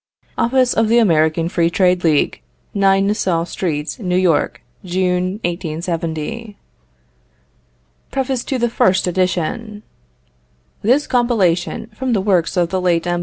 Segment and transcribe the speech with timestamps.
[0.39, 2.39] OFFICE OF THE AMERICAN FREE TRADE LEAGUE,
[2.73, 6.57] 9 Nassau Street, New York, June, 1870.
[8.09, 9.83] PREFACE TO FIRST EDITION.
[10.81, 13.19] This compilation, from the works of the late M.